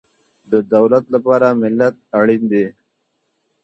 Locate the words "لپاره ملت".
1.15-1.95